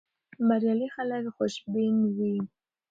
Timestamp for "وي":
2.17-2.35